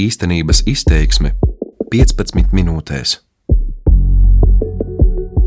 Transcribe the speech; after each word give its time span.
Īstenības 0.00 0.62
izteiksme 0.70 1.34
15 1.92 2.54
minūtēs. 2.56 3.18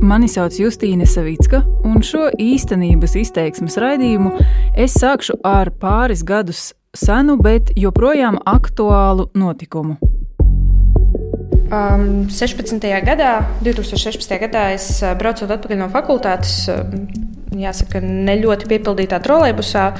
Mani 0.04 0.28
sauc 0.30 0.60
Justīna 0.60 1.08
Savicka, 1.10 1.64
un 1.88 2.04
šo 2.06 2.28
īstenības 2.38 3.16
izteiksmes 3.24 3.80
raidījumu 3.82 4.36
es 4.78 5.00
sākšu 5.00 5.40
ar 5.48 5.72
pāris 5.82 6.22
gadus 6.28 6.68
senu, 6.94 7.40
bet 7.42 7.72
joprojām 7.80 8.38
aktuālu 8.46 9.30
notikumu. 9.34 9.98
Um, 11.74 12.28
16. 12.30 12.78
gadā, 13.08 13.34
2016. 13.66 14.38
gadā 14.44 14.68
es 14.76 14.92
uh, 15.02 15.16
braucot 15.18 15.50
atpakaļ 15.50 15.82
no 15.82 15.90
fakultātes, 15.96 16.68
uh, 16.70 16.84
jāsaka, 17.58 18.04
ne 18.04 18.38
ļoti 18.44 18.70
piepildītā 18.70 19.24
trolēļbusā, 19.24 19.92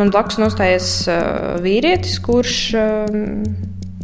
man 0.00 0.14
blakus 0.14 0.40
nostājies 0.40 0.92
uh, 1.10 1.58
vīrietis, 1.60 2.22
kurš 2.24 2.62
uh, 2.78 3.18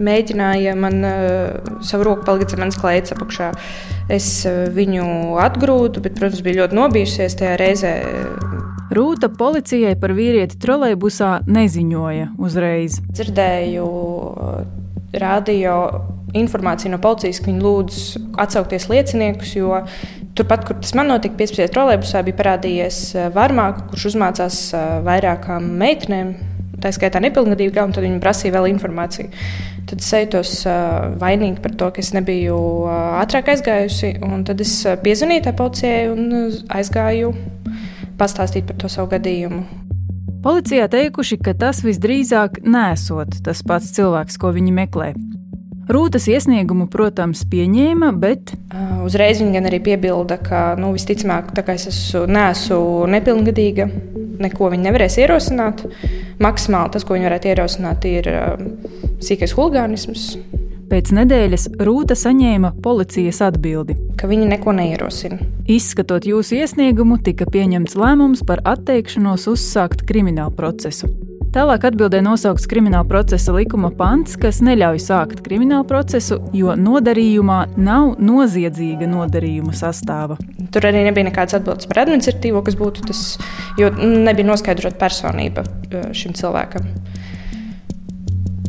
mēģināja 0.01 0.75
man 0.79 1.05
uh, 1.07 1.79
savu 1.85 2.09
roku 2.09 2.27
palikt 2.27 2.55
zem 2.55 2.63
manas 2.65 2.79
klēts 2.81 3.15
apakšā. 3.15 3.51
Es 4.13 4.29
uh, 4.49 4.65
viņu 4.75 5.07
atgrūdu, 5.43 6.03
bet, 6.05 6.17
protams, 6.19 6.43
bija 6.45 6.63
ļoti 6.63 6.79
nobijusies 6.79 7.39
tajā 7.41 7.59
reizē. 7.61 7.95
Rūta 8.95 9.31
policijai 9.33 9.95
par 9.99 10.15
vīrieti 10.15 10.59
trolēļbusā 10.61 11.45
neziņoja 11.51 12.35
uzreiz. 12.43 13.01
Dzirdēju 13.15 13.87
uh, 13.87 14.61
radio 15.23 15.79
informāciju 16.35 16.91
no 16.91 16.99
policijas, 16.99 17.39
ka 17.41 17.53
viņi 17.53 17.63
lūdz 17.63 17.99
atsaukties 18.43 18.89
lieciniekus, 18.91 19.53
jo 19.55 19.85
turpat, 20.35 20.65
kur 20.67 20.81
tas 20.83 20.91
man 20.99 21.13
notika, 21.13 21.39
15. 21.39 21.69
trolēļbusā 21.71 22.25
bija 22.27 22.41
parādījies 22.41 22.99
varmāks, 23.37 23.87
kurš 23.93 24.09
uzmācās 24.11 24.59
vairākām 25.07 25.71
meitenēm 25.79 26.35
tā 26.85 26.93
skaitā 26.95 27.23
nepilngadīgā, 27.25 27.85
un 27.87 27.95
tad 27.97 28.05
viņi 28.05 28.21
prasīja 28.23 28.55
vēl 28.59 28.71
informāciju. 28.75 29.33
Tad 29.89 30.01
es 30.05 30.11
jūtos 30.13 30.53
uh, 30.69 31.15
vainīgi 31.21 31.63
par 31.65 31.75
to, 31.81 31.91
ka 31.95 32.05
es 32.05 32.13
nebiju 32.17 32.59
uh, 32.85 33.19
ātrāk 33.23 33.51
aizgājusi, 33.55 34.15
tad 34.49 34.61
es 34.65 34.77
piezvanīju 35.05 35.47
tai 35.49 35.57
policijai 35.59 36.05
un 36.13 36.29
aizgāju 36.73 37.35
pastāstīt 38.21 38.69
par 38.69 38.79
to 38.81 38.93
savu 38.93 39.11
gadījumu. 39.17 39.65
Policijā 40.45 40.91
teikuši, 40.93 41.39
ka 41.41 41.55
tas 41.57 41.81
visdrīzāk 41.81 42.61
nesot 42.69 43.39
tas 43.47 43.65
pats 43.65 43.95
cilvēks, 43.97 44.37
ko 44.41 44.53
viņi 44.53 44.77
meklē. 44.77 45.15
Rūtas 45.85 46.27
iesniegumu, 46.33 46.87
protams, 46.89 47.43
pieņēma, 47.51 48.11
bet. 48.17 48.55
Uzreiz 49.05 49.43
viņa 49.43 49.65
arī 49.69 49.81
piebilda, 49.85 50.39
ka 50.41 50.63
nu, 50.81 50.95
visticamāk, 50.97 51.53
tā 51.57 51.65
kā 51.67 51.77
es 51.77 51.89
esmu, 51.91 52.25
neesmu 52.33 53.09
nepilngadīga, 53.13 53.89
neko 54.45 54.71
viņa 54.73 54.89
nevarēs 54.89 55.19
ierosināt. 55.21 55.85
Maksimāli 56.43 56.95
tas, 56.97 57.05
ko 57.05 57.19
viņa 57.19 57.29
varētu 57.29 57.53
ierosināt, 57.53 58.09
ir 58.09 58.31
sīkais 59.25 59.57
huligānisms. 59.59 60.31
Pēc 60.89 61.11
nedēļas 61.17 61.69
Rūta 61.81 62.17
saņēma 62.17 62.75
policijas 62.85 63.41
atbildi, 63.47 63.97
ka 64.21 64.29
viņi 64.31 64.51
neko 64.53 64.75
neierosina. 64.77 65.41
Izskatot 65.71 66.29
jūsu 66.29 66.61
iesniegumu, 66.61 67.19
tika 67.25 67.49
pieņemts 67.51 67.97
lēmums 67.99 68.45
par 68.47 68.61
atteikšanos 68.69 69.49
uzsākt 69.53 70.05
kriminālu 70.09 70.53
procesu. 70.57 71.09
Tālāk 71.55 71.85
atbildē 71.87 72.19
nosaukts 72.19 72.67
krimināla 72.67 73.07
procesa 73.07 73.53
likuma 73.55 73.93
pants, 73.95 74.33
kas 74.43 74.57
neļauj 74.67 74.99
sākt 75.05 75.43
kriminālu 75.45 75.85
procesu, 75.87 76.41
jo 76.51 76.75
nodarījumā 76.75 77.59
nav 77.79 78.17
noziedzīga 78.19 79.07
nodarījuma 79.07 79.71
sastāva. 79.79 80.35
Tur 80.75 80.89
arī 80.91 81.05
nebija 81.07 81.29
nekādas 81.29 81.61
atbildes 81.61 81.87
par 81.87 82.03
administratīvo, 82.03 82.65
kas 82.67 82.75
būtu 82.81 83.07
tas, 83.07 83.23
jo 83.79 83.93
nebija 83.95 84.49
noskaidrota 84.51 84.99
personība 84.99 85.63
e, 85.63 86.03
šim 86.11 86.35
cilvēkam. 86.35 86.91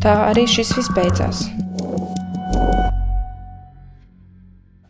Tā 0.06 0.16
arī 0.30 0.46
šis 0.46 0.78
viss 0.78 0.94
beidzās. 0.94 1.42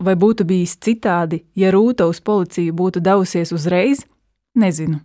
Vai 0.04 0.20
būtu 0.20 0.44
bijis 0.44 0.76
citādi, 0.84 1.46
ja 1.56 1.72
Rūta 1.72 2.12
uz 2.12 2.20
policiju 2.20 2.76
būtu 2.76 3.00
devusies 3.00 3.56
uzreiz? 3.56 4.04
Nezinu. 4.52 5.00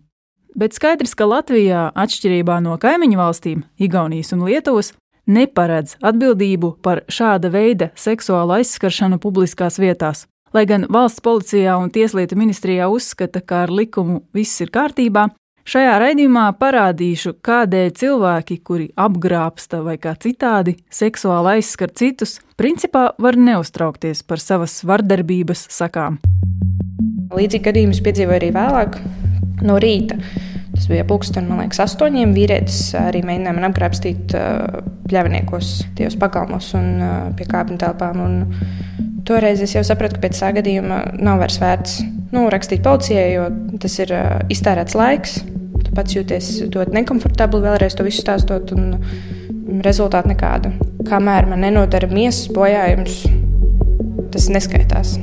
Bet 0.58 0.74
skaidrs, 0.74 1.14
ka 1.14 1.28
Latvijā, 1.30 1.90
atšķirībā 1.94 2.58
no 2.64 2.74
kaimiņu 2.80 3.18
valstīm, 3.20 3.62
Igaunijas 3.78 4.32
un 4.34 4.42
Lietuvas, 4.48 4.92
neparedz 5.30 5.96
atbildību 6.02 6.74
par 6.82 7.04
šāda 7.10 7.52
veida 7.52 7.90
seksuālu 7.98 8.58
aizskaršanu 8.58 9.20
publiskās 9.22 9.78
vietās. 9.78 10.26
Lai 10.50 10.64
gan 10.66 10.88
valsts 10.90 11.22
policijā 11.22 11.76
un 11.78 11.92
tieslietu 11.94 12.34
ministrijā 12.38 12.88
uzskata, 12.90 13.38
ka 13.40 13.64
ar 13.66 13.70
likumu 13.70 14.24
viss 14.34 14.58
ir 14.64 14.72
kārtībā, 14.74 15.28
šajā 15.62 15.94
raidījumā 16.02 16.48
parādīšu, 16.58 17.36
kādēļ 17.46 17.92
cilvēki, 18.00 18.58
kuri 18.66 18.90
apgrābsta 18.98 19.84
vai 19.86 19.94
kā 20.02 20.16
citādi 20.18 20.74
seksuāli 20.90 21.60
aizskar 21.60 21.94
citus, 21.94 22.40
principā 22.58 23.12
var 23.22 23.38
neuztraukties 23.38 24.24
par 24.26 24.42
savas 24.42 24.80
vardarbības 24.82 25.68
sakām. 25.70 26.18
Līdzīgi 27.30 27.68
gadījumus 27.68 28.02
piedzīvoju 28.02 28.40
arī 28.40 28.50
vēlāk 28.56 28.98
no 29.66 29.78
rīta. 29.82 30.18
Tas 30.74 30.86
bija 30.88 31.04
pulkstenis, 31.04 31.50
man 31.50 31.64
liekas, 31.64 31.82
astoņiem. 31.84 32.32
Vīrietis 32.36 32.78
arī 32.98 33.24
mēģināja 33.26 33.56
man 33.56 33.66
apgrābstīt 33.68 34.34
uh, 34.38 34.80
pļavniekos, 35.10 35.72
tajos 35.98 36.16
pagalmos 36.20 36.70
un 36.78 36.86
uh, 37.02 37.16
pie 37.36 37.48
kāpņu 37.50 37.78
telpām. 37.82 38.22
Un 38.24 39.24
toreiz 39.28 39.60
es 39.64 39.74
jau 39.74 39.82
sapratu, 39.86 40.16
ka 40.16 40.28
pēc 40.28 40.40
tā 40.40 40.52
gadījuma 40.60 41.02
nav 41.20 41.42
vairs 41.42 41.58
vērts 41.60 41.98
nu, 42.30 42.46
rakstīt 42.52 42.84
policijai, 42.86 43.26
jo 43.34 43.48
tas 43.82 43.98
ir 44.00 44.14
uh, 44.14 44.38
iztērēts 44.52 44.96
laiks. 44.98 45.40
Tu 45.80 45.96
pats 45.96 46.16
jūties 46.16 46.52
ļoti 46.70 46.96
nekomfortabli 47.00 47.64
vēlreiz 47.66 47.98
to 47.98 48.06
visu 48.06 48.22
stāstot, 48.22 48.72
un 48.76 49.82
rezultātu 49.84 50.32
nekādu. 50.32 50.72
Kamēr 51.08 51.50
man 51.50 51.64
nenodara 51.66 52.10
miesas 52.10 52.50
bojājums, 52.54 53.22
tas 54.30 54.50
neskaitās. 54.52 55.18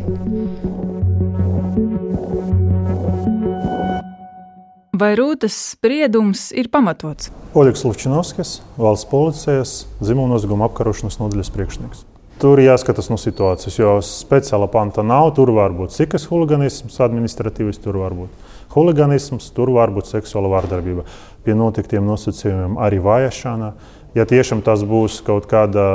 Vai 4.97 5.11
Rūtas 5.17 5.53
spriedums 5.75 6.47
ir 6.57 6.71
pamatots? 6.73 7.27
Oļegs 7.57 7.83
Lučinovskis, 7.85 8.53
valsts 8.79 9.05
policijas 9.11 9.73
dzimuma 9.99 10.31
nozieguma 10.31 10.65
apkarošanas 10.71 11.19
nodaļas 11.19 11.51
priekšnieks. 11.53 11.99
Tur 12.41 12.61
jāskatās 12.63 13.11
no 13.11 13.17
situācijas, 13.21 13.77
jo 13.77 13.91
speciāla 14.05 14.69
panta 14.73 15.03
nav. 15.05 15.35
Tur 15.37 15.51
var 15.53 15.75
būt 15.77 15.93
sikas 15.93 16.25
huligānisms, 16.31 16.97
administratīvs, 17.03 17.81
tur 17.83 17.99
var 18.01 18.15
būt 18.17 18.55
huligānisms, 18.73 19.51
tur 19.53 19.69
var 19.75 19.93
būt 19.93 20.09
seksuāla 20.09 20.49
vardarbība. 20.55 21.05
Pie 21.45 21.53
noteiktiem 21.57 22.07
nosacījumiem 22.07 22.79
arī 22.81 23.01
vajāšana. 23.03 23.73
Ja 24.17 24.25
tiešām 24.25 24.63
tas 24.65 24.81
būs 24.87 25.19
kaut 25.27 25.45
kāda 25.51 25.85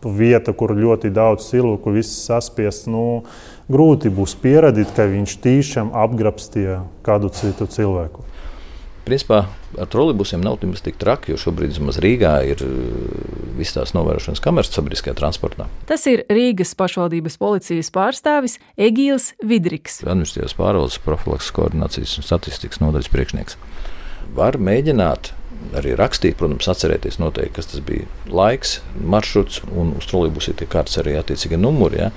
vieta, 0.00 0.54
kur 0.56 0.72
ļoti 0.76 1.12
daudz 1.12 1.50
cilvēku, 1.50 1.92
viss 1.98 2.24
saspiests, 2.30 2.88
nu, 2.88 3.24
grūti 3.70 4.10
būs 4.14 4.34
pierādīt, 4.42 4.92
ka 4.96 5.06
viņš 5.10 5.38
tiešām 5.44 5.94
apgrabstīja 5.96 6.82
kādu 7.06 7.30
citu 7.34 7.68
cilvēku. 7.70 8.26
Principā 9.06 9.40
ar 9.80 9.88
trolēļbusiem 9.90 10.42
nav 10.44 10.58
nemaz 10.62 10.82
tik 10.84 10.98
traki, 11.00 11.32
jo 11.32 11.40
šobrīd 11.40 11.72
vismaz 11.72 11.98
Rīgā 12.02 12.34
ir 12.46 12.60
uh, 12.62 12.74
visas 13.58 13.78
tās 13.78 13.94
novērošanas 13.96 14.42
kameras 14.44 14.70
sabiedriskajā 14.74 15.16
transportā. 15.18 15.66
Tas 15.88 16.04
ir 16.10 16.22
Rīgas 16.30 16.76
pašvaldības 16.78 17.38
policijas 17.40 17.90
pārstāvis 17.94 18.58
Egīls 18.78 19.32
Vidriks. 19.42 20.02
Administratīvās 20.04 20.54
pārvaldes 20.58 21.00
profilakses 21.02 21.54
koordinācijas 21.56 22.18
un 22.20 22.28
statistikas 22.28 22.82
nodaļas 22.84 23.10
priekšnieks. 23.10 23.58
Var 24.36 24.60
mēģināt 24.62 25.32
arī 25.76 25.92
rakstīt, 25.98 26.36
protams, 26.40 26.68
atcerēties 26.72 27.18
noteikti, 27.20 27.54
kas 27.58 27.70
tas 27.72 27.82
bija 27.84 28.06
laiks, 28.30 28.78
maršruts, 29.12 29.60
un 29.70 29.94
uz 29.98 30.08
trolēļbusu 30.10 30.52
ir 30.52 30.58
tie 30.60 30.68
kārtas 30.70 31.00
arī 31.02 31.16
attiecīgi 31.18 31.58
numuri. 31.60 32.00
Ja? 32.00 32.10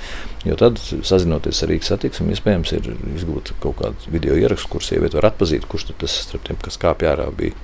Jo 0.48 0.58
tad, 0.60 0.80
sazinoties 0.80 1.62
ar 1.64 1.72
Rīgas 1.72 1.92
satiksmi, 1.94 2.34
iespējams 2.36 2.74
ir 2.78 2.90
izgūt 3.14 3.54
kaut 3.64 3.80
kādu 3.82 4.14
video 4.14 4.38
ierakstu, 4.40 4.72
kur 4.74 4.86
sieviete 4.86 5.20
var 5.20 5.32
atpazīt, 5.32 5.68
kurš 5.70 5.92
tas 5.94 6.18
starp 6.26 6.48
tiem, 6.48 6.60
kas 6.64 6.80
kāpj 6.82 7.10
ārā, 7.14 7.30
bija 7.38 7.56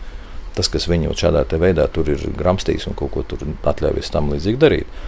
tas, 0.58 0.70
kas 0.72 0.90
viņu 0.92 1.16
šādā 1.18 1.46
veidā 1.62 1.88
tur 1.94 2.10
ir 2.12 2.24
gramstījis 2.38 2.90
un 2.90 2.98
kaut 3.00 3.14
ko 3.16 3.24
tur 3.28 3.48
atļāvis 3.70 4.12
tam 4.14 4.32
līdzīgi 4.34 4.62
darīt. 4.62 5.00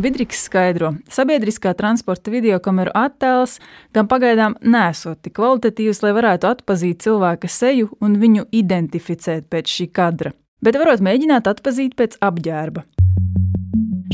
Vidriks 0.00 0.38
skaidro, 0.46 0.94
sabiedriskā 1.12 1.74
transporta 1.76 2.32
videokameru 2.32 2.94
attēls 2.96 3.58
gan 3.92 4.06
pagaidām 4.08 4.54
nesot 4.64 5.18
tik 5.20 5.34
kvalitatīvs, 5.36 6.00
lai 6.00 6.14
varētu 6.16 6.48
atpazīt 6.48 7.04
cilvēka 7.04 7.50
seju 7.52 7.90
un 8.00 8.16
viņu 8.22 8.46
identificēt 8.56 9.50
pēc 9.52 9.68
šī 9.68 9.88
kadra, 9.92 10.32
bet 10.64 10.80
varot 10.80 11.04
mēģināt 11.04 11.50
atpazīt 11.52 11.92
pēc 12.00 12.16
apģērba. 12.24 12.86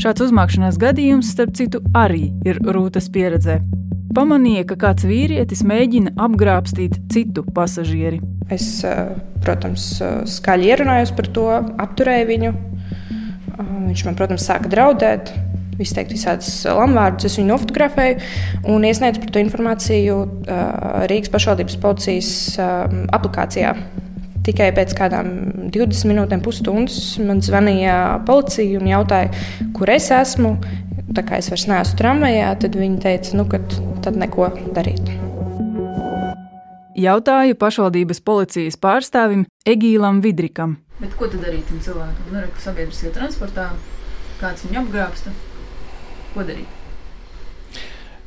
Šāds 0.03 0.27
uzmākšanās 0.27 0.75
gadījums, 0.79 1.31
starp 1.31 1.55
citu, 1.55 1.79
arī 1.95 2.27
ir 2.47 2.59
rūtas 2.59 3.07
pieredzē. 3.11 3.61
Pamanīja, 4.15 4.65
ka 4.67 4.75
kāds 4.83 5.07
vīrietis 5.07 5.63
mēģina 5.63 6.17
apgrābstīt 6.19 6.97
citu 7.13 7.45
pasažieri. 7.55 8.19
Es, 8.51 8.83
eh, 8.83 9.15
protams, 9.39 10.01
eh, 10.01 10.23
skaļi 10.27 10.73
ierunājos 10.73 11.15
par 11.15 11.27
to, 11.27 11.47
apturēju 11.79 12.27
viņu. 12.27 12.55
Eh, 12.55 13.63
viņš 13.87 14.05
man, 14.05 14.15
protams, 14.15 14.43
sāka 14.43 14.67
draudēt 14.67 15.48
izteikt 15.83 16.13
visādus 16.15 16.51
lamvārdus. 16.65 17.29
Es 17.29 17.37
viņu 17.39 17.53
nofotografēju 17.53 18.19
un 18.73 18.85
iesniedzu 18.87 19.23
par 19.23 19.33
to 19.35 19.43
informāciju 19.43 20.19
Rīgas 21.11 21.33
pašvaldības 21.33 21.79
policijas 21.83 22.31
aplikācijā. 23.15 23.73
Tikai 24.49 24.69
pēc 24.73 24.93
kādām 24.97 25.31
20 25.69 26.09
minūtēm, 26.09 26.41
pusstundas 26.41 27.17
man 27.21 27.43
zvanīja 27.45 28.21
policija 28.25 28.79
un 28.79 28.87
jautāja, 28.89 29.33
kur 29.77 29.91
es 29.93 30.09
esmu. 30.15 30.55
Tā 31.17 31.23
kā 31.25 31.39
es 31.41 31.49
vairs 31.49 31.65
neesmu 31.69 31.97
tramvajā, 31.99 32.51
tad 32.61 32.77
viņi 32.77 33.01
teica, 33.03 33.33
nu, 33.37 33.47
ka 33.49 33.59
tad 34.05 34.17
neko 34.17 34.51
darīt. 34.75 35.09
Jautāju 36.99 37.55
pašvaldības 37.59 38.19
policijas 38.27 38.75
pārstāvim 38.79 39.45
Egīlam 39.69 40.19
Vidrikam. 40.23 40.77
Bet 40.99 41.13
ko 41.17 41.29
tad 41.31 41.45
darīt 41.45 41.69
tam 41.69 41.79
cilvēkam? 41.83 42.33
Nu, 42.33 42.41
ka 42.53 42.63
sabiedriskajā 42.65 43.13
transportā 43.15 43.69
kāds 44.41 44.65
viņu 44.67 44.81
apgrābsta. 44.83 45.31
Ko 46.33 46.45
darīt? 46.45 46.79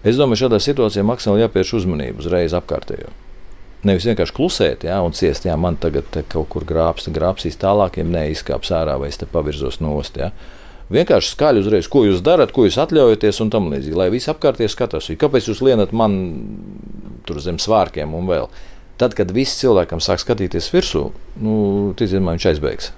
Es 0.02 0.19
domāju, 0.19 0.44
šādā 0.44 0.58
situācijā 0.62 1.04
maksimāli 1.06 1.44
jāpievērš 1.44 1.76
uzmanība 1.78 2.25
uzreiz 2.25 2.54
apkārtējo. 2.58 3.12
Nevis 3.87 4.06
vienkārši 4.06 4.34
klusēt, 4.34 4.84
jā, 4.87 4.96
un 5.02 5.14
ciest, 5.14 5.46
ja 5.46 5.54
man 5.58 5.76
tagad 5.82 6.10
kaut 6.31 6.49
kur 6.50 6.66
grābsta, 6.66 7.10
grābsīs 7.14 7.58
tālāk, 7.58 7.99
ja 7.99 8.06
neizkāps 8.06 8.70
ārā 8.75 8.94
vai 8.99 9.10
es 9.10 9.19
te 9.19 9.26
pavirzos 9.31 9.81
nost. 9.82 10.19
Jā. 10.19 10.31
Vienkārši 10.93 11.32
skaļi 11.34 11.62
uzreiz, 11.62 11.88
ko 11.90 12.04
jūs 12.06 12.22
darat, 12.22 12.52
ko 12.54 12.66
jūs 12.66 12.78
atļaujaties, 12.82 13.40
un 13.43 13.50
tam 13.54 13.70
līdzīgi. 13.72 13.99
Lai 13.99 14.10
visi 14.14 14.31
apkārtēji 14.31 14.75
skatās, 14.75 15.10
kāpēc 15.19 15.50
jūs 15.50 15.62
lienat 15.66 15.94
man 15.94 16.19
tur 17.26 17.43
zem 17.43 17.58
svārkiem 17.62 18.14
un 18.19 18.31
vēl. 18.31 18.50
Tad, 19.02 19.16
kad 19.19 19.31
viss 19.34 19.58
cilvēkam 19.62 20.02
sāk 20.04 20.22
skatīties 20.22 20.70
virsū, 20.75 21.08
nu, 21.43 21.54
ticamā 21.99 22.37
viņš 22.37 22.50
aizbēgs. 22.52 22.93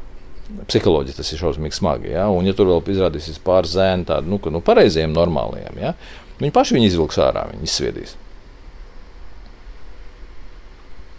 Psiholoģiski 0.69 1.21
tas 1.21 1.33
ir 1.33 1.41
šausmīgi 1.41 1.79
smagi. 1.79 2.11
Ja? 2.13 2.27
Un, 2.33 2.45
ja 2.49 2.57
tur 2.57 2.69
vēl 2.69 2.85
izrādīsies 2.95 3.41
pāris 3.45 3.77
zēni, 3.77 4.07
tādi 4.09 4.29
nu, 4.31 4.41
nu, 4.53 4.61
pareiziem, 4.65 5.15
normāliem, 5.15 5.81
ja? 5.81 5.95
viņi 6.41 6.55
paši 6.55 6.77
viņu 6.77 6.91
izvilks 6.91 7.21
ārā, 7.23 7.47
viņi 7.55 7.69
izsviedīs. 7.69 8.17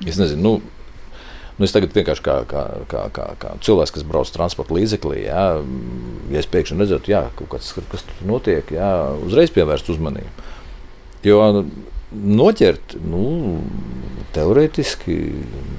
Es 0.06 0.20
nezinu, 0.22 0.42
nu, 0.44 0.56
Nu, 1.56 1.64
es 1.64 1.72
tagad 1.72 1.94
vienkārši 1.96 2.24
kā, 2.24 2.34
kā, 2.52 2.62
kā, 2.92 3.06
kā, 3.16 3.26
kā 3.40 3.54
cilvēks, 3.64 3.94
kas 3.96 4.04
brauc 4.08 4.32
transporta 4.34 4.76
līdzeklī, 4.76 5.22
jā, 5.24 5.44
ja 6.34 6.42
es 6.42 6.50
pēkšņi 6.52 6.82
redzētu, 6.82 7.14
jā, 7.14 7.22
kas, 7.52 7.70
kas 7.94 8.04
tur 8.10 8.26
notiek, 8.28 8.74
jā, 8.76 8.90
uzreiz 9.24 9.54
pievērst 9.56 9.94
uzmanību. 9.94 10.50
Jo 11.24 11.40
noķert, 12.14 12.98
nu, 13.06 13.26
teorētiski 14.36 15.18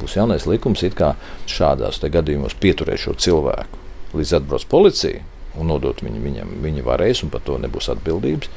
būs 0.00 0.16
jaunais 0.18 0.46
likums, 0.48 0.84
kā 0.96 1.14
šādās 1.50 2.00
gadījumos 2.02 2.56
pieturēt 2.60 3.04
šo 3.04 3.16
cilvēku 3.20 3.84
līdz 4.16 4.38
atbrauc 4.40 4.64
policija 4.70 5.24
un 5.56 5.70
nodot 5.70 6.02
viņu 6.04 6.20
viņam. 6.22 6.56
Viņi 6.64 6.84
varēs, 6.86 7.22
un 7.24 7.32
par 7.32 7.44
to 7.46 7.56
nebūs 7.60 7.88
atbildības. 7.92 8.50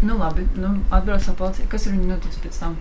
Nu, 0.00 0.16
labi, 0.18 0.46
nu, 0.56 0.78
atbrauc 0.90 1.26
no 1.28 1.36
policijas. 1.38 1.68
Kas 1.70 1.86
ir 1.86 1.96
viņa 1.96 2.14
noticis 2.14 2.42
pēc 2.42 2.60
tam? 2.62 2.76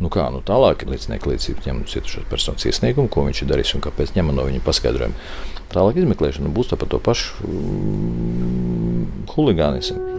Nu 0.00 0.08
kā, 0.08 0.30
nu 0.32 0.40
tālāk 0.46 0.84
ir 0.84 0.94
līdznieka 0.94 1.28
liecība 1.28 1.66
ņem 1.66 1.82
cietušās 1.90 2.28
personas 2.30 2.64
iesniegumu, 2.64 3.10
ko 3.12 3.26
viņš 3.26 3.42
ir 3.42 3.50
darījis 3.50 3.74
un 3.76 3.82
kāpēc 3.84 4.14
ņem 4.16 4.30
no 4.32 4.46
viņa 4.46 4.62
paskaidrojumu. 4.64 5.26
Tālāk 5.74 6.00
izmeklēšana 6.00 6.52
būs 6.54 6.72
par 6.72 6.88
to 6.88 7.00
pašu 7.04 7.50
mm, 7.50 9.02
huligānismu. 9.34 10.09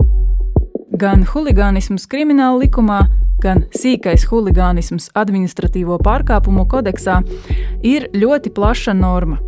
Gan 1.01 1.23
huligānisms 1.25 2.03
krimināla 2.05 2.59
likumā, 2.61 2.99
gan 3.41 3.63
sīkais 3.73 4.27
huligānisms 4.29 5.07
administratīvo 5.17 5.95
pārkāpumu 6.05 6.67
kodeksā 6.69 7.15
ir 7.81 8.05
ļoti 8.13 8.51
plaša 8.53 8.93
norma. 8.93 9.39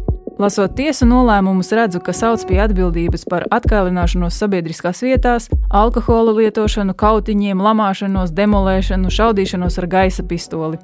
Lasot 0.42 0.74
tiesu 0.80 1.06
nolēmumus, 1.06 1.70
redzu, 1.78 2.02
ka 2.02 2.16
sauc 2.18 2.42
pie 2.50 2.58
atbildības 2.64 3.28
par 3.30 3.46
atkailināšanos 3.54 4.40
sabiedriskās 4.42 5.04
vietās, 5.06 5.46
alkohola 5.70 6.34
lietošanu, 6.40 6.98
kautiņiem, 6.98 7.62
lamāšanos, 7.62 8.34
demolēšanu, 8.34 9.14
šaudīšanos 9.14 9.78
ar 9.84 9.90
gaisa 9.94 10.26
pistoli. 10.26 10.82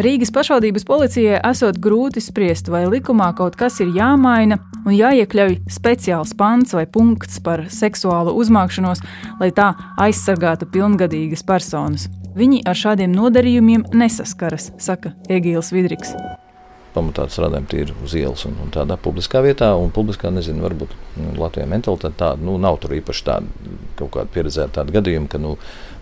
Rīgas 0.00 0.30
pašvaldības 0.32 0.86
policijai 0.88 1.36
esot 1.44 1.76
grūti 1.84 2.22
spriest, 2.24 2.70
vai 2.72 2.86
likumā 2.88 3.26
kaut 3.36 3.58
kas 3.60 3.76
ir 3.84 3.90
jāmaina 3.92 4.56
un 4.86 4.94
jāiekļauj 4.96 5.58
speciāls 5.68 6.32
pants 6.38 6.72
vai 6.72 6.86
punkts 6.88 7.42
par 7.44 7.66
seksuālu 7.68 8.32
uzmākšanos, 8.40 9.04
lai 9.42 9.50
tā 9.52 9.74
aizsargātu 10.00 10.70
pilngadīgas 10.72 11.44
personas. 11.44 12.08
Viņi 12.32 12.62
ar 12.64 12.78
šādiem 12.86 13.12
nodarījumiem 13.12 13.90
nesaskaras, 13.92 14.70
saka 14.80 15.12
Egīls 15.28 15.74
Vidriks 15.76 16.16
pamatā 16.92 17.24
strādājam 17.32 17.66
tīri 17.70 17.94
uz 18.04 18.14
ielas 18.18 18.44
un, 18.48 18.56
un 18.62 18.72
tādā 18.72 18.98
publiskā 19.00 19.42
vietā. 19.44 19.70
Un 19.80 19.92
publiskā, 19.94 20.28
nezinu, 20.34 20.62
varbūt 20.66 20.92
nu, 21.16 21.32
Latvijā 21.40 21.66
mentalitāte 21.70 22.18
tāda, 22.20 22.44
nu, 22.44 22.58
nav 22.60 22.78
tur 22.82 22.94
īpaši 22.98 23.26
tāda 23.28 23.70
kaut 23.98 24.12
kāda 24.16 24.32
pieredzēta 24.34 24.80
tāda 24.80 24.96
gadījuma, 24.98 25.30
ka 25.32 25.40
nu, 25.42 25.54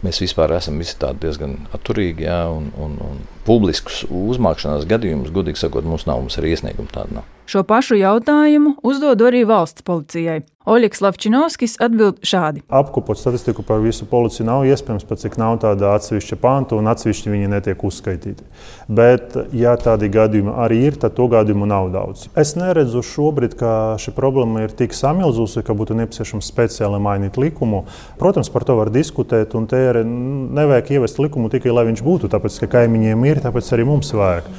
mēs 0.04 0.22
vispār 0.22 0.54
esam 0.56 0.78
visi 0.80 0.96
tādi 1.00 1.26
diezgan 1.26 1.56
atturīgi, 1.76 2.26
jā, 2.28 2.40
un, 2.52 2.70
un, 2.80 2.96
un 3.04 3.20
publiskus 3.46 4.04
uzmākšanās 4.08 4.88
gadījumus, 4.90 5.34
godīgi 5.34 5.62
sakot, 5.62 5.86
mums 5.86 6.06
nav, 6.08 6.22
mums 6.24 6.38
arī 6.40 6.54
iesniegumi 6.54 6.92
tādi 6.94 7.20
nav. 7.20 7.28
Šo 7.50 7.64
pašu 7.66 7.96
jautājumu 7.98 8.76
uzdodu 8.86 9.26
arī 9.26 9.42
valsts 9.48 9.82
policijai. 9.82 10.44
Oļegs 10.70 11.00
Lavčinovskis 11.02 11.72
atbild 11.82 12.20
šādi. 12.22 12.60
Apkopot 12.68 13.18
statistiku 13.18 13.64
par 13.66 13.80
visu 13.82 14.04
policiju 14.06 14.44
nav 14.46 14.66
iespējams, 14.68 15.06
pat 15.08 15.22
cik 15.22 15.38
nav 15.40 15.56
tāda 15.64 15.94
atsevišķa 15.96 16.36
panta 16.38 16.76
un 16.78 16.86
atsevišķi 16.92 17.32
viņi 17.32 17.48
netiek 17.50 17.82
uzskaitīti. 17.88 18.44
Bet, 18.86 19.34
ja 19.56 19.72
tādi 19.80 20.12
gadījumi 20.12 20.52
arī 20.62 20.82
ir, 20.90 20.98
tad 21.00 21.16
to 21.16 21.26
gadījumu 21.32 21.66
nav 21.66 21.88
daudz. 21.94 22.28
Es 22.38 22.52
neredzu 22.60 23.02
šobrīd, 23.08 23.56
ka 23.58 23.72
šī 23.98 24.14
problēma 24.14 24.66
ir 24.68 24.76
tik 24.76 24.94
samilzusi, 24.94 25.64
ka 25.66 25.74
būtu 25.74 25.96
nepieciešams 25.98 26.52
speciāli 26.52 27.02
mainīt 27.02 27.40
likumu. 27.40 27.82
Protams, 28.20 28.52
par 28.52 28.68
to 28.68 28.78
var 28.78 28.92
diskutēt, 28.94 29.56
un 29.58 29.66
te 29.66 29.80
ir 29.90 30.00
nevajag 30.06 30.94
ievest 30.96 31.18
likumu 31.22 31.50
tikai, 31.52 31.72
lai 31.74 31.86
viņš 31.90 32.02
būtu, 32.06 32.30
tāpēc, 32.32 32.62
ka 32.62 32.70
kaimiņiem 32.78 33.26
ir, 33.30 33.42
tāpēc 33.44 33.72
arī 33.76 33.86
mums 33.88 34.12
vajag. 34.16 34.50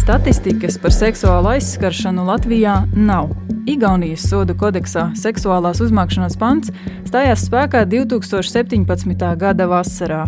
Statistikas 0.00 0.78
par 0.82 0.90
seksuālu 0.90 1.52
aizskaršanu 1.52 2.24
Latvijā 2.26 2.80
nav. 2.96 3.28
Igaunijas 3.70 4.24
sodu 4.26 4.56
kodeksā 4.58 5.10
seksuālās 5.14 5.78
uzmākšanās 5.84 6.34
pants 6.40 6.72
stājās 7.06 7.44
spēkā 7.46 7.84
2017. 7.86 9.28
gada 9.38 9.68
vasarā. 9.70 10.24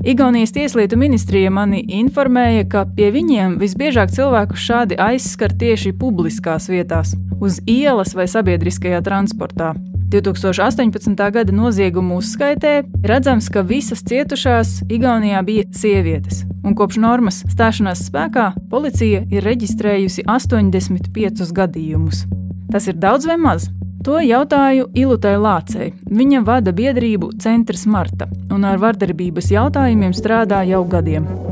Igaunijas 0.00 0.54
tieslietu 0.56 0.96
ministrija 0.96 1.50
mani 1.52 1.82
informēja, 2.00 2.64
ka 2.72 2.86
pie 2.96 3.10
viņiem 3.12 3.58
visbiežāk 3.60 4.10
cilvēku 4.16 4.56
šādi 4.56 4.96
aizskar 4.96 5.52
tieši 5.52 5.92
publiskās 6.00 6.70
vietās, 6.72 7.12
uz 7.38 7.60
ielas 7.68 8.16
vai 8.16 8.24
sabiedriskajā 8.24 9.04
transportā. 9.04 9.74
2018. 10.10 11.30
gada 11.30 11.52
noziegumu 11.52 12.16
uzskaitē 12.18 12.82
redzams, 13.06 13.46
ka 13.48 13.62
visas 13.62 14.02
cietušās 14.02 14.80
Igaunijā 14.90 15.42
bija 15.46 15.66
sievietes, 15.70 16.42
un 16.66 16.74
kopš 16.74 16.98
normas 16.98 17.44
stāšanās 17.46 18.02
spēkā 18.08 18.48
policija 18.72 19.22
ir 19.30 19.46
reģistrējusi 19.46 20.26
85 20.26 21.52
gadījumus. 21.54 22.24
Tas 22.72 22.90
ir 22.90 22.98
daudz 22.98 23.30
vai 23.30 23.38
maz? 23.38 23.68
To 24.02 24.18
jautāju 24.24 24.88
Ilutai 24.96 25.36
Lācei. 25.36 25.92
Viņa 26.10 26.42
vada 26.42 26.72
biedrību 26.74 27.34
Centrs 27.38 27.86
Marta 27.86 28.26
un 28.50 28.66
ar 28.66 28.82
vardarbības 28.82 29.52
jautājumiem 29.54 30.16
strādā 30.16 30.64
jau 30.66 30.82
gadiem. 30.90 31.49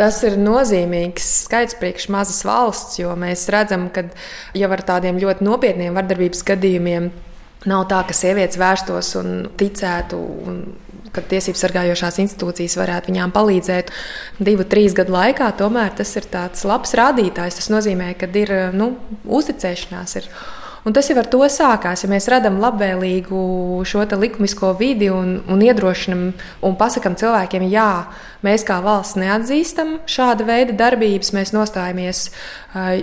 Tas 0.00 0.22
ir 0.24 0.38
nozīmīgs 0.40 1.26
skaits 1.44 1.76
priekš 1.76 2.06
mazas 2.12 2.40
valsts, 2.48 2.96
jo 3.02 3.12
mēs 3.20 3.42
redzam, 3.52 3.90
ka 3.92 4.06
jau 4.56 4.70
ar 4.72 4.82
tādiem 4.88 5.18
ļoti 5.20 5.44
nopietniem 5.44 5.96
vardarbības 5.98 6.40
gadījumiem 6.48 7.10
nav 7.68 7.84
tā, 7.90 7.98
ka 8.08 8.16
sievietes 8.16 8.56
vērstos 8.60 9.16
un 9.20 9.34
ticētu. 9.60 10.20
Un 10.48 10.62
Kad 11.10 11.24
tiesību 11.26 11.58
sargājošās 11.58 12.20
institūcijas 12.22 12.76
varētu 12.78 13.10
viņām 13.10 13.32
palīdzēt 13.34 13.88
divu, 14.46 14.62
trīs 14.70 14.94
gadu 14.94 15.10
laikā, 15.10 15.48
tomēr 15.58 15.90
tas 15.98 16.12
ir 16.14 16.28
tāds 16.30 16.62
labs 16.62 16.94
rādītājs. 16.94 17.56
Tas 17.58 17.66
nozīmē, 17.72 18.12
ka 18.14 18.28
ir 18.38 18.52
nu, 18.78 18.92
uzticēšanās. 19.26 20.14
Ir. 20.20 20.28
Un 20.88 20.94
tas 20.96 21.10
jau 21.10 21.16
ar 21.20 21.26
to 21.28 21.42
sākās. 21.52 22.04
Ja 22.04 22.08
mēs 22.08 22.28
radām 22.32 22.56
labvēlīgu 22.62 23.40
šo 23.84 24.04
likumisko 24.16 24.72
vidi 24.78 25.10
un, 25.12 25.34
un 25.50 25.60
iedrošinām 25.60 26.22
un 26.64 26.76
pasakām 26.80 27.18
cilvēkiem, 27.20 27.66
jā, 27.68 28.06
mēs 28.46 28.64
kā 28.64 28.78
valsts 28.84 29.18
neatzīstam 29.20 29.98
šāda 30.08 30.46
veida 30.48 30.76
darbības, 30.78 31.34
mēs 31.36 31.52
nostājamies 31.56 32.22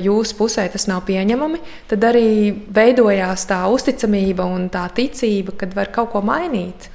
jūsu 0.01 0.39
pusē, 0.39 0.65
tas 0.73 0.87
nav 0.89 1.03
pieņemami, 1.09 1.61
tad 1.91 2.07
arī 2.09 2.29
veidojās 2.73 3.45
tā 3.51 3.61
uzticamība 3.69 4.47
un 4.49 4.71
tā 4.73 4.87
ticība, 4.97 5.53
kad 5.61 5.77
var 5.77 5.93
kaut 5.93 6.15
ko 6.15 6.23
mainīt, 6.25 6.89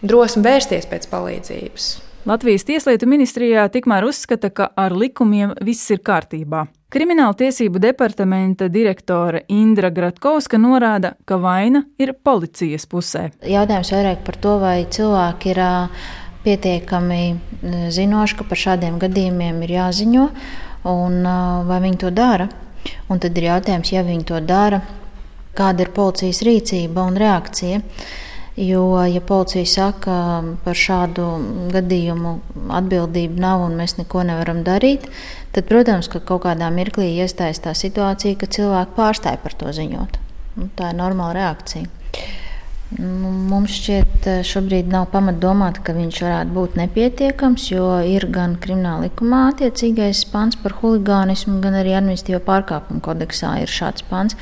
drosmi 0.00 0.46
vērsties 0.48 0.88
pēc 0.88 1.10
palīdzības. 1.12 1.92
Latvijas 2.22 2.62
Tieslietu 2.62 3.08
ministrijā 3.10 3.64
tikmēr 3.74 4.04
uzskata, 4.06 4.52
ka 4.54 4.68
ar 4.78 4.94
likumiem 4.94 5.56
viss 5.66 5.90
ir 5.90 5.98
kārtībā. 6.06 6.68
Krimināla 6.92 7.34
tiesību 7.34 7.80
departamenta 7.82 8.68
direktore 8.70 9.40
Indra 9.50 9.90
Gratkovska 9.90 10.60
norāda, 10.60 11.16
ka 11.26 11.40
vaina 11.42 11.82
ir 11.98 12.12
policijas 12.14 12.86
pusē. 12.86 13.24
Jautājums 13.42 13.90
vairāk 13.90 14.22
par 14.22 14.38
to, 14.38 14.54
vai 14.62 14.76
cilvēki 14.86 15.50
ir 15.50 15.62
pietiekami 16.46 17.20
zinoši, 17.90 18.38
ka 18.38 18.46
par 18.46 18.64
šādiem 18.68 19.02
gadījumiem 19.02 19.58
ir 19.66 19.76
jāziņo, 19.80 20.30
un 20.94 21.22
vai 21.66 21.84
viņi 21.88 22.02
to 22.04 22.14
dara. 22.14 22.46
Un 23.10 23.18
tad 23.18 23.34
ir 23.34 23.50
jautājums, 23.50 23.90
ja 23.90 24.06
viņi 24.06 24.28
to 24.30 24.38
dara, 24.46 24.78
kāda 25.58 25.88
ir 25.88 25.96
policijas 25.96 26.44
rīcība 26.46 27.02
un 27.02 27.18
reakcija. 27.18 27.82
Jo, 28.56 29.06
ja 29.08 29.20
policija 29.24 29.64
saka, 29.64 30.14
par 30.64 30.76
šādu 30.76 31.24
gadījumu 31.72 32.34
atbildību 32.76 33.40
nav 33.40 33.64
un 33.64 33.78
mēs 33.80 33.96
neko 33.96 34.26
nevaram 34.28 34.60
darīt, 34.66 35.06
tad, 35.56 35.64
protams, 35.70 36.10
ka 36.12 36.20
kaut 36.20 36.44
kādā 36.44 36.68
mirklī 36.74 37.08
iestājas 37.14 37.62
tā 37.64 37.72
situācija, 37.72 38.36
ka 38.36 38.50
cilvēki 38.52 38.92
pārstāj 38.98 39.40
par 39.40 39.56
to 39.56 39.72
ziņot. 39.72 40.20
Nu, 40.60 40.68
tā 40.76 40.92
ir 40.92 41.00
normāla 41.00 41.32
reakcija. 41.38 41.88
Nu, 43.00 43.30
mums 43.48 43.72
šķiet, 43.78 44.26
šobrīd 44.44 44.90
nav 44.92 45.06
pamata 45.14 45.40
domāt, 45.40 45.78
ka 45.80 45.94
viņš 45.96 46.18
varētu 46.26 46.52
būt 46.52 46.76
nepietiekams, 46.76 47.70
jo 47.72 47.86
ir 48.04 48.26
gan 48.34 48.58
krimināla 48.60 49.06
likumā 49.06 49.46
attiecīgais 49.54 50.26
pants 50.28 50.60
par 50.60 50.76
huligānismu, 50.82 51.56
gan 51.64 51.78
arī 51.80 51.96
administratīvo 51.96 52.42
pārkāpumu 52.44 53.00
kodeksā 53.00 53.54
ir 53.62 53.72
šāds 53.72 54.04
pants 54.12 54.36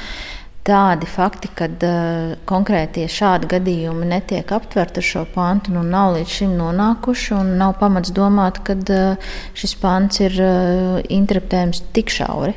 tādi 0.66 1.08
fakti, 1.08 1.50
kad 1.56 1.82
uh, 1.86 2.34
konkrētie 2.48 3.06
šādi 3.10 3.48
gadījumi 3.50 4.08
netiek 4.10 4.52
aptverti 4.52 5.00
ar 5.00 5.06
šo 5.06 5.24
pantu, 5.34 5.74
nu 5.74 5.84
nav 5.86 6.14
līdz 6.16 6.36
šim 6.36 6.56
nonākuši, 6.58 7.34
un 7.38 7.54
nav 7.60 7.76
pamats 7.80 8.12
domāt, 8.16 8.62
ka 8.66 8.76
uh, 8.76 9.30
šis 9.56 9.76
pants 9.80 10.20
ir 10.24 10.36
uh, 10.44 11.00
interpretējams 11.08 11.84
tik 11.96 12.12
šauri. 12.12 12.56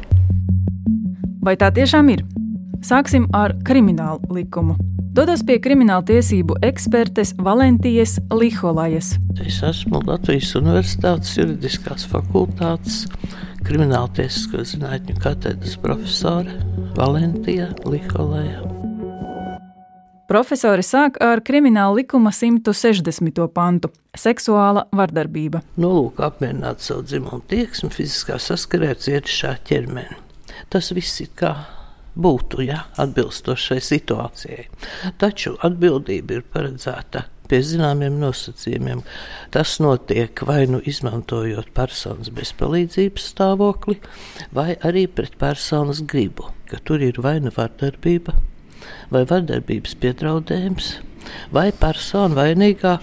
Vai 1.43 1.57
tā 1.59 1.71
tiešām 1.75 2.11
ir? 2.13 2.23
Sāksim 2.83 3.29
ar 3.35 3.55
kriminālu 3.63 4.35
likumu. 4.35 4.75
Dodos 5.13 5.43
pie 5.45 5.59
krimināla 5.61 6.01
tiesību 6.07 6.57
ekspertes 6.65 7.35
Valentijas 7.45 8.15
Liholajas. 8.33 9.13
Es 9.45 9.59
esmu 9.63 10.01
Latvijas 10.07 10.55
Universitātes 10.57 11.35
juridiskās 11.37 12.07
fakultātes 12.09 13.03
krimināltiesisko 13.63 14.63
zinātņu 14.67 15.15
katedras 15.23 15.75
profesore 15.81 16.53
Valentija 16.97 17.69
Liholaja. 17.87 18.61
Profesori 20.27 20.83
sāk 20.85 21.19
ar 21.23 21.43
krimināla 21.45 21.97
likuma 21.99 22.31
160. 22.33 23.47
pantu- 23.53 23.91
seksuāla 24.25 24.85
vardarbība. 24.91 25.61
Nolūk 25.77 26.19
apmierināt 26.25 26.79
savu 26.79 27.03
dzimumu 27.03 27.41
tieksmi, 27.47 27.89
fiziskā 27.89 28.39
saskarē 28.39 28.89
ar 28.89 28.95
cietušā 28.95 29.57
ķermeni. 29.67 30.15
Tas 30.69 30.91
viss 30.91 31.21
ir 31.21 31.29
kā 31.35 31.55
būtu 32.15 32.65
ja, 32.65 32.85
atbilstošai 32.97 33.79
situācijai. 33.79 34.67
Taču 35.17 35.55
atbildība 35.61 36.31
ir 36.31 36.43
paredzēta 36.43 37.25
pie 37.49 37.59
zināmiem 37.65 38.19
nosacījumiem. 38.21 39.03
Tas 39.53 39.77
notiek 39.83 40.43
vai 40.47 40.63
nu 40.69 40.81
izmantojot 40.89 41.71
personas 41.75 42.31
bezpalīdzības 42.33 43.29
stāvokli, 43.33 43.99
vai 44.55 44.73
arī 44.81 45.05
pret 45.07 45.37
personas 45.41 46.03
gribu, 46.07 46.51
ka 46.71 46.81
tur 46.83 47.03
ir 47.03 47.19
vai 47.23 47.39
nu 47.43 47.53
vardarbība, 47.55 48.35
vai 49.13 49.25
vardarbības 49.29 49.97
piedraudējums, 50.01 50.95
vai 51.55 51.69
persona 51.71 52.41
vainīgā 52.41 52.97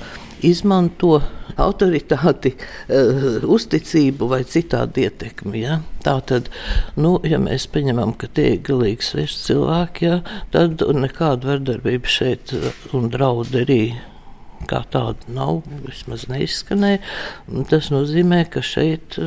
izmanto 0.46 1.18
autoritāti, 1.60 2.54
uh, 2.56 3.40
uzticību 3.44 4.28
vai 4.30 4.42
citādi 4.48 5.04
ietekmi. 5.06 5.64
Ja? 5.64 5.80
Tā 6.04 6.16
tad, 6.26 6.48
nu, 6.96 7.18
ja 7.26 7.40
mēs 7.42 7.68
pieņemam, 7.72 8.14
ka 8.20 8.30
tie 8.32 8.54
ir 8.54 8.62
galīgi 8.66 9.10
sveši 9.10 9.40
cilvēki, 9.48 10.06
ja, 10.06 10.20
tad 10.54 10.80
nekāda 10.96 11.52
vardarbība 11.54 12.08
šeit 12.08 12.54
eh, 12.56 12.70
un 12.96 13.10
draudi 13.12 13.60
arī 13.64 13.82
kā 14.68 14.82
tāda 14.92 15.32
nav, 15.32 15.62
vismaz 15.86 16.26
neizskanēja. 16.30 17.00
Tas 17.70 17.90
nozīmē, 17.94 18.44
ka 18.52 18.62
šeit 18.64 19.18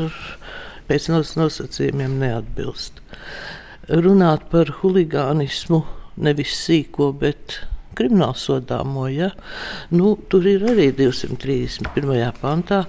pēc 0.89 1.09
nosacījumiem 1.13 2.19
neatbilst. 2.21 3.01
Runāt 3.89 4.47
par 4.51 4.69
huligānismu 4.81 5.83
nevis 6.23 6.53
sīko, 6.65 7.11
bet 7.19 7.59
krimināla 7.97 8.37
sodāmo. 8.37 9.07
Ja? 9.11 9.31
Nu, 9.93 10.15
tur 10.29 10.47
ir 10.49 10.65
arī 10.73 10.91
231. 10.95 12.31
pantā. 12.41 12.83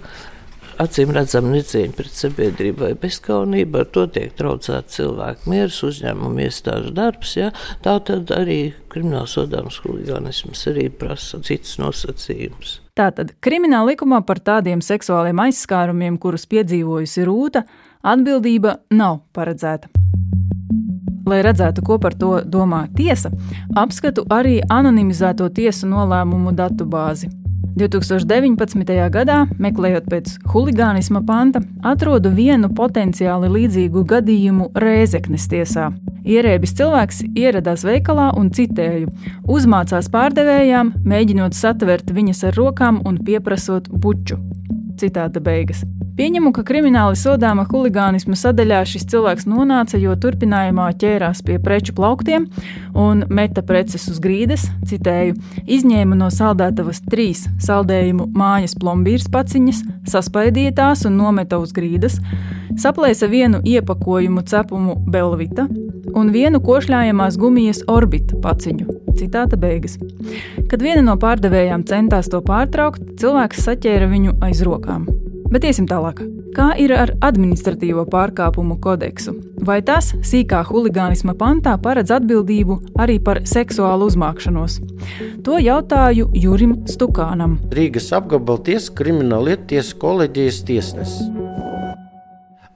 Acīm 0.83 1.13
redzam, 1.15 1.53
necieņa 1.55 1.95
pret 1.95 2.17
sabiedrību 2.19 2.83
vai 2.83 2.95
bezskaunību, 2.99 3.79
ar 3.79 3.91
to 3.95 4.07
tiek 4.11 4.33
traucēts 4.35 4.97
cilvēku 4.99 5.51
miers, 5.53 5.77
uzņēmumu 5.87 6.43
iestāžu 6.49 6.91
darbs. 6.97 7.37
Ja? 7.39 7.53
Tā 7.85 7.95
tad 8.03 8.33
arī 8.35 8.75
krimināla 8.91 9.31
sodāms 9.31 9.79
huligānisms 9.85 10.65
arī 10.73 10.89
prasa 10.91 11.39
citas 11.47 11.77
nosacījumus. 11.83 12.81
Tātad 12.99 13.33
krimināla 13.45 13.93
likumā 13.93 14.21
par 14.27 14.43
tādiem 14.43 14.83
seksuāliem 14.83 15.45
aizskārumiem, 15.47 16.19
kurus 16.19 16.49
piedzīvojusi 16.51 17.29
Rūta, 17.29 17.65
atbildība 18.03 18.81
nav 18.95 19.21
paredzēta. 19.35 19.91
Lai 21.25 21.39
redzētu, 21.47 21.87
ko 21.87 21.97
par 22.03 22.19
to 22.21 22.35
domā 22.45 22.83
tiesa, 22.97 23.31
apskatu 23.81 24.27
arī 24.35 24.59
anonimizēto 24.69 25.49
tiesu 25.55 25.89
nolēmumu 25.89 26.53
datubāzi. 26.59 27.31
2019. 27.75 28.95
gadā, 29.11 29.41
meklējot 29.59 30.07
pēc 30.11 30.35
huligānisma 30.53 31.25
panta, 31.27 31.63
atrodu 31.83 32.31
vienu 32.31 32.71
potenciāli 32.71 33.51
līdzīgu 33.51 34.05
gadījumu 34.13 34.71
Rēzeknes 34.79 35.49
tiesā. 35.51 35.89
Ierēbis 36.25 36.77
cilvēks 36.79 37.25
ieradās 37.35 37.83
veikalā 37.85 38.31
un 38.39 38.53
citēju: 38.55 39.11
uzmācās 39.51 40.09
pārdevējām, 40.15 40.95
mēģinot 41.05 41.59
satvert 41.59 42.15
viņas 42.15 42.47
ar 42.49 42.57
rokām 42.63 43.03
un 43.05 43.19
pieprasot 43.27 43.91
buču. 43.91 44.39
Citāta 45.01 45.43
beigas. 45.43 45.83
Pieņemu, 46.15 46.53
ka 46.55 46.63
krimināli 46.63 47.17
sodāma 47.19 47.65
huligānisma 47.67 48.37
sadaļā 48.39 48.85
šis 48.87 49.03
cilvēks 49.11 49.49
nonāca, 49.51 49.99
jo 49.99 50.13
turpinājumā 50.15 50.93
ķērās 51.01 51.41
pie 51.43 51.57
preču 51.59 51.91
plauktiem 51.97 52.45
un 52.95 53.25
meta 53.35 53.65
preces 53.67 54.05
uz 54.13 54.21
grīdas, 54.23 54.69
citēju, 54.87 55.35
izņēma 55.67 56.15
no 56.21 56.29
saldētavas 56.31 57.03
trīs 57.11 57.49
saldējumu 57.67 58.29
mājas 58.31 58.77
plombīras 58.79 59.27
paciņas, 59.35 59.83
saspaidīja 60.13 60.77
tās 60.79 61.03
un 61.11 61.19
nometa 61.19 61.59
uz 61.59 61.75
grīdas, 61.75 62.21
saplēsa 62.79 63.27
vienu 63.27 63.59
iepakojumu 63.67 64.47
cepumu 64.47 65.01
Belvita 65.11 65.67
un 66.15 66.31
vienu 66.31 66.63
košļājamās 66.63 67.41
gumijas 67.43 67.83
orbita 67.91 68.39
paciņu. 68.39 69.01
Citāta 69.19 69.59
beigas. 69.59 69.99
Kad 70.71 70.79
viena 70.79 71.03
no 71.11 71.19
pārdevējām 71.19 71.83
centās 71.91 72.31
to 72.31 72.39
pārtraukt, 72.47 73.17
cilvēks 73.19 73.67
saķēra 73.67 74.15
viņu 74.15 74.39
aiz 74.47 74.63
rokām. 74.63 75.11
Bet 75.53 75.67
iesim 75.69 75.87
tālāk. 75.91 76.23
Kā 76.55 76.71
ir 76.79 76.95
ar 76.95 77.13
administratīvo 77.25 78.05
pārkāpumu 78.11 78.79
kodeksu? 78.83 79.35
Vai 79.65 79.81
tas 79.87 80.13
sīkā 80.25 80.63
huligānisma 80.69 81.35
pantā 81.39 81.75
paredz 81.83 82.13
atbildību 82.15 82.79
arī 83.03 83.19
par 83.23 83.43
seksuālu 83.49 84.09
uzmākšanos? 84.13 84.79
To 85.47 85.59
jautāju 85.61 86.31
Jurim 86.39 86.77
Stukānam. 86.91 87.59
Rīgas 87.75 88.13
apgabala 88.17 88.63
tiesa 88.71 88.95
krimināla 88.97 89.51
lietu 89.51 89.75
tiesas 89.75 89.97
kolēģijas 90.05 90.63
tiesnesis. 90.71 91.44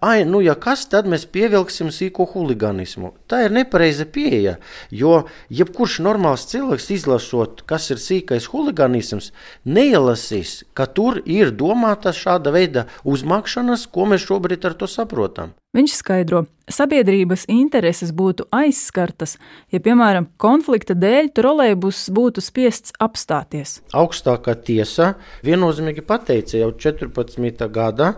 Ai, 0.00 0.22
nu, 0.24 0.38
ja 0.38 0.54
kas, 0.54 0.84
tad 0.86 1.08
mēs 1.10 1.24
pievilksim 1.26 1.88
sīko 1.90 2.28
huligānismu. 2.30 3.10
Tā 3.26 3.40
ir 3.48 3.54
nepareiza 3.54 4.04
pieeja, 4.06 4.54
jo 4.94 5.24
jebkurš 5.50 5.96
normāls 6.06 6.44
cilvēks, 6.52 6.86
izlasot, 6.94 7.64
kas 7.66 7.90
ir 7.90 7.98
sīkais 7.98 8.46
huligānisms, 8.52 9.32
neielasīs, 9.66 10.60
ka 10.78 10.86
tur 10.86 11.18
ir 11.26 11.50
domāta 11.50 12.14
šāda 12.14 12.54
veida 12.54 12.86
uzmākšanas, 13.02 13.88
ko 13.90 14.06
mēs 14.12 14.28
šobrīd 14.28 14.68
ar 14.70 14.78
to 14.78 14.86
saprotam. 14.86 15.56
Viņš 15.74 15.96
skaidro, 15.98 16.44
ka 16.46 16.72
sabiedrības 16.78 17.48
intereses 17.52 18.12
būtu 18.16 18.46
aizskartas, 18.54 19.34
ja, 19.74 19.82
piemēram, 19.82 20.30
konflikta 20.40 20.94
dēļ 20.94 21.32
trolēļus 21.36 22.04
būtu 22.14 22.44
spiests 22.44 22.94
apstāties. 23.02 23.80
Augstākā 23.98 24.54
tiesa 24.62 25.16
viennozīmīgi 25.44 26.06
pateica 26.06 26.62
jau 26.62 26.70
14. 26.86 27.66
gadā, 27.74 28.14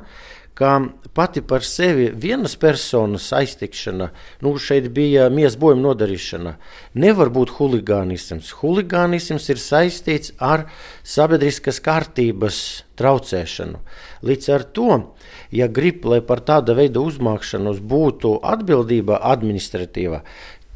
ka 0.61 0.81
pati 1.17 1.41
par 1.41 1.65
sevi 1.65 2.11
vienas 2.13 2.53
personas 2.61 3.31
aiztikšana, 3.33 4.11
nu, 4.45 4.53
šeit 4.61 4.91
bija 4.93 5.31
miesas 5.33 5.57
bojuma 5.61 5.87
nodarīšana, 5.87 6.53
nevar 7.01 7.31
būt 7.33 7.55
huligānisms. 7.57 8.53
Huligānisms 8.61 9.49
ir 9.55 9.63
saistīts 9.63 10.35
ar 10.37 10.67
sabiedriskas 11.01 11.81
kārtības 11.81 12.61
traucēšanu. 13.01 13.81
Līdz 14.29 14.53
ar 14.53 14.67
to, 14.77 15.01
ja 15.57 15.71
grib, 15.81 16.05
lai 16.05 16.21
par 16.21 16.45
tāda 16.45 16.77
veida 16.77 17.01
uzmākšanos 17.01 17.81
būtu 17.81 18.37
atbildība 18.45 19.23
administratīva, 19.33 20.21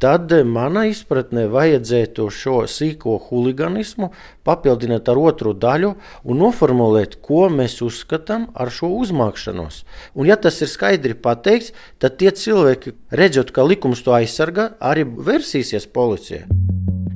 tad 0.05 0.29
manā 0.45 0.83
izpratnē 0.91 1.47
vajadzētu 1.49 2.27
šo 2.29 2.59
sīko 2.69 3.15
huligānismu 3.25 4.11
papildināt 4.45 5.09
ar 5.09 5.17
otru 5.17 5.55
daļu 5.57 5.95
un 6.29 6.41
noformulēt, 6.43 7.17
ko 7.25 7.47
mēs 7.49 7.79
uzskatām 7.81 8.45
ar 8.53 8.69
šo 8.69 8.91
uzmākšanos. 8.99 9.81
Un, 10.13 10.29
ja 10.29 10.37
tas 10.37 10.61
ir 10.61 10.69
skaidri 10.69 11.17
pateikts, 11.17 11.73
tad 11.97 12.19
tie 12.21 12.29
cilvēki, 12.29 12.93
redzot, 13.17 13.49
ka 13.55 13.65
likums 13.65 14.05
to 14.05 14.13
aizsargā, 14.13 14.75
arī 14.77 15.07
versīsies 15.09 15.89
policijai. 15.89 16.45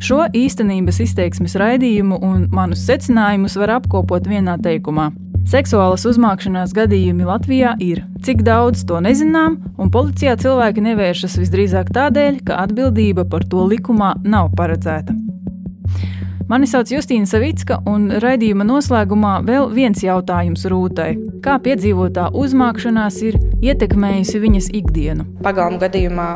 Šo 0.02 0.24
īstenības 0.34 1.04
izteiksmes 1.04 1.60
raidījumu 1.60 2.18
un 2.26 2.48
manus 2.56 2.88
secinājumus 2.90 3.60
var 3.60 3.78
apkopot 3.78 4.26
vienā 4.32 4.58
teikumā. 4.64 5.12
Seksuālas 5.48 6.04
uzmākšanās 6.10 6.74
gadījumi 6.76 7.28
Latvijā 7.28 7.76
ir. 7.80 8.04
Cik 8.26 8.44
daudz 8.44 8.84
to 8.90 9.00
nezinām, 9.02 9.56
un 9.80 9.92
policijā 9.94 10.36
cilvēki 10.40 10.84
nevēršas 10.84 11.38
visdrīzāk 11.40 11.94
tādēļ, 11.96 12.42
ka 12.46 12.60
atbildība 12.66 13.24
par 13.30 13.46
to 13.48 13.64
likumā 13.70 14.16
nav 14.28 14.52
paredzēta. 14.60 15.16
Mani 16.50 16.66
sauc 16.66 16.90
Justīna 16.90 17.30
Savicka, 17.30 17.76
un 17.86 18.08
raidījuma 18.24 18.66
noslēgumā 18.66 19.36
vēl 19.46 19.68
viens 19.70 20.02
jautājums 20.02 20.66
Rūtai. 20.72 21.12
Kā 21.46 21.60
piedzīvotā 21.62 22.32
uzmākšanās 22.34 23.20
ir 23.28 23.38
ietekmējusi 23.62 24.42
viņas 24.42 24.72
ikdienu? 24.82 25.28
Pagalma 25.46 25.78
gadījumā 25.86 26.28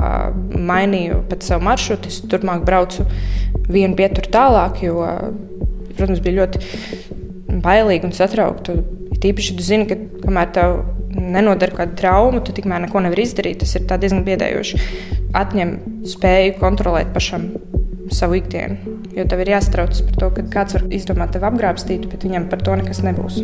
mainīju 0.53 1.23
pat 1.31 1.41
savu 1.47 1.65
maršrutu, 1.65 2.13
es 2.13 2.21
turpmāk 2.29 2.61
braucu 2.67 3.07
vienu 3.65 3.97
pieturu 3.97 4.29
tālāk, 4.37 4.83
jo, 4.85 5.01
protams, 5.97 6.21
bija 6.21 6.43
ļoti 6.43 6.61
bailīgi 7.63 8.09
un 8.09 8.15
satraukti. 8.15 8.77
Tīpaši, 9.23 9.55
tu 9.57 9.65
zini, 9.65 9.87
ka 9.87 9.97
kamēr 10.25 10.51
tev 10.55 10.77
nenodara 11.13 11.77
kādu 11.77 11.97
traumu, 11.99 12.41
tu 12.43 12.55
tikmēr 12.55 12.85
neko 12.87 13.03
nevari 13.05 13.25
izdarīt. 13.27 13.61
Tas 13.63 13.75
ir 13.77 13.87
diezgan 13.87 14.25
biedējoši. 14.27 14.81
Atņem 15.37 15.77
spēju 16.13 16.57
kontrolēt 16.59 17.13
pašam 17.15 17.51
savu 18.13 18.39
ikdienu. 18.41 18.97
Jo 19.15 19.27
tev 19.29 19.43
ir 19.43 19.53
jāstrauc 19.55 20.01
par 20.09 20.19
to, 20.19 20.31
ka 20.37 20.47
kāds 20.57 20.77
var 20.77 20.87
izdomāt 20.93 21.35
tevi 21.35 21.49
apgrābstīt, 21.49 22.09
bet 22.11 22.27
viņam 22.27 22.49
par 22.51 22.65
to 22.65 22.75
nekas 22.81 23.03
nebūs. 23.05 23.43